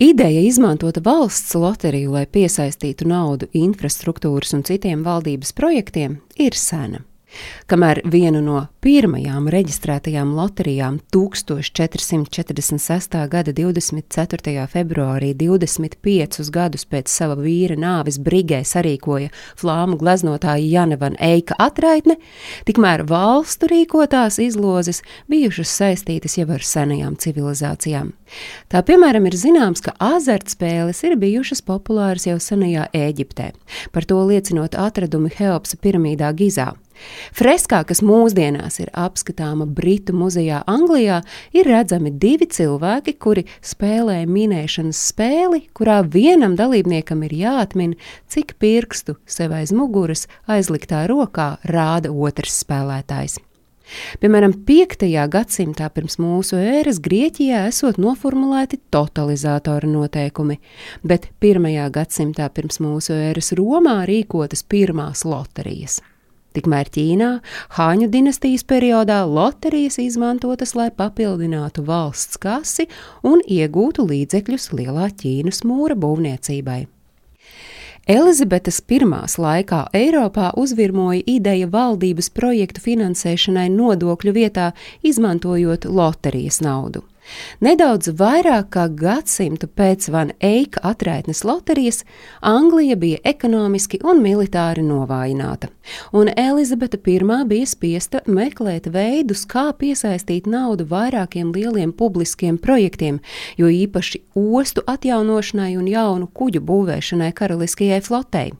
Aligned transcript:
Ideja 0.00 0.40
izmantot 0.46 1.00
valsts 1.02 1.56
loteriju, 1.58 2.12
lai 2.14 2.20
piesaistītu 2.30 3.08
naudu 3.10 3.48
infrastruktūras 3.58 4.54
un 4.54 4.62
citiem 4.62 5.00
valdības 5.02 5.50
projektiem, 5.58 6.20
ir 6.38 6.54
sena. 6.54 7.00
Kamēr 7.68 7.98
vienu 8.08 8.40
no 8.40 8.62
pirmajām 8.80 9.50
reģistrētajām 9.52 10.30
loterijām 10.36 10.98
1446. 11.12 13.16
gada 13.28 13.52
24. 13.52 14.64
februārī, 14.72 15.34
25 15.36 16.48
gadus 16.54 16.86
pēc 16.88 17.12
sava 17.12 17.36
vīra 17.36 17.76
nāves 17.76 18.16
Brigē 18.24 18.62
sarīkoja 18.64 19.28
flāmu 19.60 19.98
gleznotāja 20.00 20.64
Janeva 20.64 21.10
Eika 21.20 21.54
atraitne, 21.60 22.16
tikmēr 22.64 23.04
valstu 23.08 23.68
rīkotās 23.70 24.40
izlozes 24.42 25.02
bijušas 25.28 25.68
saistītas 25.82 26.38
jau 26.40 26.48
ar 26.56 26.64
senajām 26.64 27.16
civilizācijām. 27.20 28.12
Tā 28.72 28.82
piemēram 28.84 29.26
ir 29.28 29.36
zināms, 29.36 29.80
ka 29.84 29.92
azartspēles 30.00 31.04
ir 31.04 31.16
bijušas 31.20 31.60
populāras 31.64 32.26
jau 32.28 32.38
senajā 32.40 32.88
Ēģiptē, 32.96 33.52
par 33.92 34.04
to 34.08 34.20
liecinot 34.24 34.76
atradumi 34.78 35.32
Heopsa 35.36 35.76
piramīdā 35.80 36.32
Gizā. 36.36 36.72
Freskā, 37.36 37.82
kas 37.88 38.02
mūsdienās 38.04 38.80
ir 38.82 38.92
apskatāma 38.96 39.66
Britu 39.66 40.14
muzejā 40.16 40.62
Anglijā, 40.68 41.20
ir 41.56 41.68
redzami 41.68 42.12
divi 42.12 42.48
cilvēki, 42.50 43.16
kuri 43.20 43.46
spēlē 43.64 44.20
minēšanas 44.28 45.02
spēli, 45.12 45.64
kurā 45.76 46.00
vienam 46.06 46.56
dalībniekam 46.58 47.24
ir 47.28 47.36
jāatmin, 47.42 47.98
cik 48.30 48.56
pirkstu 48.62 49.18
sev 49.28 49.54
aiz 49.56 49.74
muguras 49.74 50.26
aizliktā 50.48 51.06
rokā 51.10 51.56
rāda 51.68 52.12
otrs 52.14 52.62
spēlētājs. 52.64 53.38
Piemēram, 54.20 54.52
5. 54.68 55.06
gadsimtā 55.32 55.88
pirms 55.94 56.18
mūsu 56.20 56.58
ēras 56.60 57.00
Grieķijā 57.04 57.64
esot 57.70 57.96
noformulēti 58.00 58.80
totalizātora 58.92 59.88
noteikumi, 59.88 60.58
bet 61.08 61.30
1. 61.40 61.70
gadsimtā 61.94 62.50
pirms 62.52 62.82
mūsu 62.84 63.16
ēras 63.16 63.54
Romā 63.56 64.02
rīkotas 64.08 64.66
pirmās 64.68 65.24
loterijas. 65.28 66.02
Tikmēr 66.58 66.88
Ķīnā 66.90 67.28
Hāņu 67.76 68.08
dinastijas 68.10 68.64
periodā 68.66 69.20
loterijas 69.28 70.00
izmantotas, 70.02 70.74
lai 70.74 70.88
papildinātu 70.90 71.84
valsts 71.86 72.40
kasi 72.42 72.88
un 73.22 73.44
iegūtu 73.46 74.06
līdzekļus 74.08 74.72
lielā 74.74 75.10
Ķīnas 75.20 75.62
mūra 75.68 75.94
būvniecībai. 75.94 76.80
Elizabetes 78.08 78.80
I 78.88 78.98
laikā 79.04 79.82
Eiropā 79.92 80.50
uzvirmoja 80.56 81.22
ideja 81.26 81.68
valdības 81.68 82.30
projektu 82.30 82.80
finansēšanai 82.80 83.68
nodokļu 83.68 84.32
vietā, 84.32 84.72
izmantojot 85.02 85.84
loterijas 85.84 86.62
naudu. 86.64 87.04
Nedaudz 87.64 88.10
vairāk 88.18 88.70
kā 88.74 88.86
gadsimtu 88.88 89.68
pēc 89.68 90.08
Van 90.12 90.32
Eika 90.40 90.82
atraitnes 90.90 91.44
loterijas 91.44 92.04
Anglija 92.40 92.96
bija 92.96 93.18
ekonomiski 93.24 94.00
un 94.04 94.22
militāri 94.22 94.84
novājināta, 94.86 95.70
un 96.12 96.30
Elizabete 96.36 96.98
I 97.06 97.18
bija 97.46 97.66
spiesta 97.66 98.20
meklēt 98.26 98.86
veidus, 98.92 99.44
kā 99.46 99.72
piesaistīt 99.72 100.46
naudu 100.46 100.86
vairākiem 100.88 101.52
lieliem 101.52 101.92
publiskiem 101.92 102.58
projektiem, 102.58 103.20
jo 103.56 103.66
īpaši 103.66 104.22
ostu 104.34 104.82
atjaunošanai 104.86 105.76
un 105.76 105.88
jaunu 105.88 106.26
kuģu 106.26 106.60
būvēšanai 106.60 107.32
karaliskajai 107.32 108.00
flotei. 108.00 108.52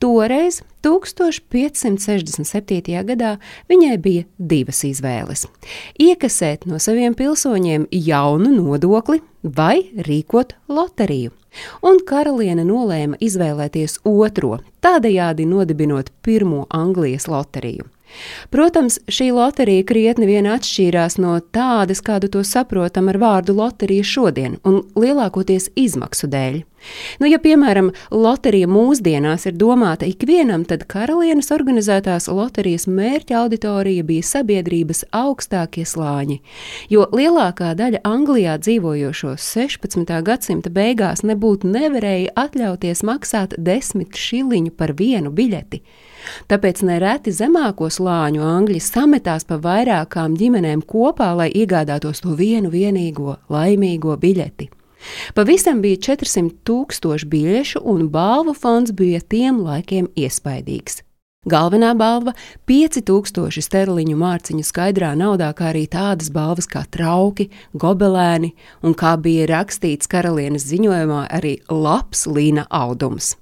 Toreiz, 0.00 0.62
1567. 0.82 3.04
gadā, 3.04 3.38
viņai 3.70 3.98
bija 4.02 4.24
divas 4.38 4.84
izvēles- 4.86 5.46
iekasēt 6.08 6.66
no 6.66 6.78
saviem 6.78 7.14
pilsoņiem 7.14 7.86
jaunu 7.90 8.50
nodokli 8.54 9.20
vai 9.42 9.90
rīkot 9.96 10.52
loteriju. 10.68 11.30
Un 11.82 11.98
karaliene 12.06 12.64
nolēma 12.64 13.16
izvēlēties 13.18 13.98
otro, 14.04 14.58
tādējādi 14.82 15.46
nodibinot 15.46 16.10
pirmo 16.22 16.66
Anglijas 16.70 17.26
loteriju. 17.26 17.84
Protams, 18.50 18.98
šī 19.08 19.30
loterija 19.36 19.84
krietni 19.84 20.28
vien 20.28 20.48
atšķīrās 20.48 21.18
no 21.20 21.34
tādas, 21.52 22.00
kādu 22.04 22.30
to 22.32 22.44
saprotam 22.44 23.10
ar 23.12 23.18
vārdu 23.20 23.56
loterija 23.56 24.04
šodien, 24.04 24.56
un 24.64 24.82
lielākoties 24.96 25.68
izmaksu 25.76 26.30
dēļ. 26.32 26.62
Nu, 27.20 27.26
ja, 27.26 27.38
piemēram, 27.42 27.90
loterija 28.14 28.68
mūsdienās 28.70 29.46
ir 29.50 29.56
domāta 29.58 30.06
ikvienam, 30.08 30.64
tad 30.68 30.84
karalienes 30.90 31.50
organizētās 31.54 32.28
loterijas 32.30 32.86
mērķa 32.90 33.38
auditorija 33.42 34.06
bija 34.06 34.26
sabiedrības 34.26 35.04
augstākie 35.14 35.84
slāņi, 35.88 36.40
jo 36.92 37.06
lielākā 37.12 37.74
daļa 37.78 38.02
Anglijā 38.08 38.58
dzīvojošo 38.62 39.34
16. 39.42 40.14
gadsimta 40.26 40.72
beigās 40.72 41.24
nebūtu 41.26 41.70
nevarēja 41.72 42.34
atļauties 42.38 43.04
maksāt 43.06 43.58
desmit 43.58 44.16
šiliņu 44.16 44.74
par 44.78 44.94
vienu 44.98 45.34
biļeti. 45.34 45.82
Tāpēc 46.50 46.82
nereti 46.86 47.32
zemāko 47.32 47.88
slāņu 47.92 48.42
angļi 48.44 48.80
sametās 48.84 49.46
pa 49.48 49.58
vairākām 49.62 50.36
ģimenēm 50.38 50.82
kopā, 50.86 51.30
lai 51.38 51.48
iegādātos 51.50 52.24
to 52.24 52.34
vienu 52.38 52.72
vienīgo 52.74 53.38
laimīgo 53.52 54.18
biļeti. 54.20 54.77
Pavisam 55.34 55.82
bija 55.82 55.96
400 56.10 56.56
tūkstoši 56.66 57.28
biļešu, 57.30 57.82
un 57.84 58.08
balvu 58.12 58.54
fonds 58.54 58.92
bija 58.92 59.20
tiem 59.20 59.62
laikiem 59.64 60.10
iespaidīgs. 60.16 61.02
Galvenā 61.48 61.94
balva- 61.96 62.34
5000 62.68 63.62
sterliņu 63.62 64.16
mārciņu 64.18 64.64
skaidrā 64.66 65.14
naudā, 65.16 65.54
kā 65.54 65.72
arī 65.72 65.86
tādas 65.88 66.30
balvas 66.30 66.66
kā 66.66 66.84
trauki, 66.90 67.48
gobelēni 67.74 68.52
un, 68.82 68.94
kā 68.94 69.16
bija 69.16 69.46
rakstīts 69.46 70.08
karalienes 70.08 70.66
ziņojumā, 70.66 71.28
arī 71.30 71.60
labs 71.70 72.26
līna 72.26 72.66
audums. 72.68 73.36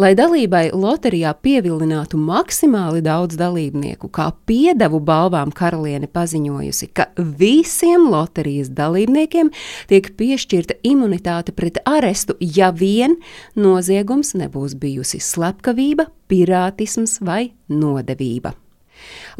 Lai 0.00 0.12
dalībai 0.18 0.70
loterijā 0.72 1.32
pievilinātu 1.42 2.18
maksimāli 2.20 3.02
daudz 3.04 3.36
dalībnieku, 3.40 4.08
kā 4.12 4.30
piedevu 4.48 5.00
balvām 5.04 5.52
karaliene 5.54 6.08
paziņojusi, 6.10 6.90
ka 6.94 7.10
visiem 7.16 8.08
loterijas 8.12 8.70
dalībniekiem 8.76 9.50
tiek 9.90 10.12
piešķirta 10.16 10.74
imunitāte 10.86 11.52
pret 11.56 11.80
arestu, 11.88 12.34
ja 12.40 12.70
vien 12.72 13.16
noziegums 13.56 14.34
nebūs 14.38 14.74
bijusi 14.80 15.20
slepkavība, 15.20 16.06
pirātisms 16.30 17.20
vai 17.26 17.52
nodevība. 17.68 18.54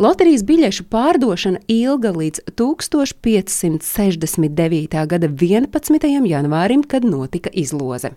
Loterijas 0.01 0.43
biļešu 0.49 0.85
pārdošana 0.93 1.59
ilga 1.69 2.11
līdz 2.17 2.39
1569. 2.57 5.07
gada 5.13 5.29
11. 5.29 6.07
janvārim, 6.31 6.83
kad 6.83 7.05
notika 7.05 7.51
izloze. 7.53 8.11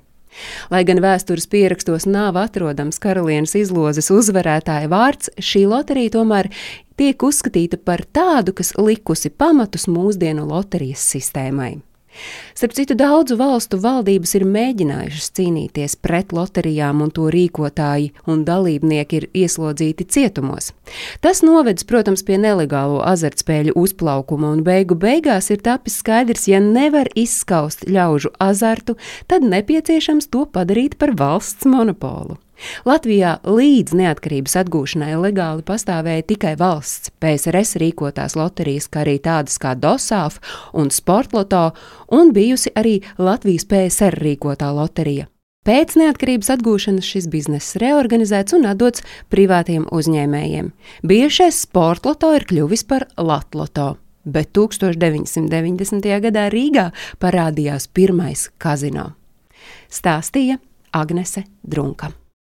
Lai 0.74 0.84
gan 0.88 1.02
vēstures 1.04 1.48
pierakstos 1.52 2.08
nav 2.10 2.38
atrodams 2.42 3.00
karalienes 3.04 3.56
izlozes 3.60 4.12
uzvarētāja 4.14 4.92
vārds, 4.92 5.32
šī 5.38 5.66
loterija 5.70 6.18
tomēr 6.18 6.52
tiek 7.00 7.24
uzskatīta 7.24 7.80
par 7.80 8.06
tādu, 8.14 8.54
kas 8.58 8.76
likusi 8.78 9.32
pamatus 9.34 9.90
mūsdienu 9.92 10.46
loterijas 10.50 11.04
sistēmai. 11.16 11.78
Starp 12.54 12.76
citu, 12.78 12.96
daudzu 13.00 13.38
valstu 13.40 13.80
valdības 13.82 14.36
ir 14.38 14.46
mēģinājušas 14.50 15.32
cīnīties 15.38 15.98
pret 16.04 16.34
loterijām, 16.36 17.02
un 17.06 17.12
to 17.14 17.30
rīkotāji 17.34 18.12
un 18.30 18.46
dalībnieki 18.48 19.20
ir 19.20 19.28
ieslodzīti 19.44 20.06
cietumos. 20.06 20.72
Tas 21.24 21.42
novedis, 21.46 21.88
protams, 21.90 22.26
pie 22.28 22.38
nelegālo 22.42 23.02
azartspēļu 23.08 23.76
uzplaukuma, 23.80 24.54
un 24.54 24.64
beigu 24.68 24.98
beigās 25.00 25.50
ir 25.54 25.64
tapis 25.66 26.00
skaidrs, 26.04 26.48
ja 26.52 26.62
nevar 26.64 27.10
izskaust 27.16 27.88
ļaužu 27.90 28.36
azartu, 28.44 28.98
tad 29.28 29.46
nepieciešams 29.48 30.30
to 30.30 30.46
padarīt 30.46 31.00
par 31.02 31.16
valsts 31.18 31.70
monopolu. 31.70 32.43
Latvijā 32.88 33.38
līdz 33.48 33.96
neatkarības 33.98 34.56
atgūšanai 34.64 35.14
legāli 35.20 35.66
pastāvēja 35.68 36.26
tikai 36.30 36.54
valsts 36.60 37.12
PSRS 37.24 37.78
rīkotās 37.82 38.38
loterijas, 38.40 38.88
kā 38.88 39.04
arī 39.04 39.18
tādas 39.24 39.60
kā 39.62 39.74
DOSAF 39.76 40.40
un 40.74 40.92
Sportloto, 40.94 41.72
un 42.14 42.34
bijusi 42.36 42.74
arī 42.76 43.00
Latvijas 43.18 43.68
PSR 43.70 44.20
rīkotā 44.22 44.72
loterija. 44.76 45.28
Pēc 45.64 45.94
neatkarības 45.96 46.50
atgūšanas 46.58 47.08
šis 47.08 47.30
bizness 47.32 47.78
reorganizēts 47.80 48.56
un 48.58 48.66
atdots 48.68 49.04
privātiem 49.32 49.86
uzņēmējiem. 49.96 50.74
Bijušais 51.08 51.62
Sportloto 51.64 52.34
ir 52.36 52.44
kļuvis 52.50 52.84
par 52.90 53.08
Latloto. 53.16 53.94
Bet 54.24 54.52
1990. 54.56 56.04
gadā 56.24 56.50
Rīgā 56.52 56.90
parādījās 57.20 57.88
pirmais 57.92 58.50
kazino. 58.60 59.14
Stāstīja 59.92 60.60
Agnese 60.96 61.46
Drunka. 61.64 62.12